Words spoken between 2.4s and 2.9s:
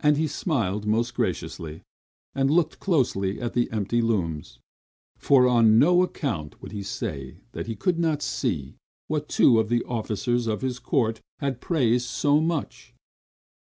looked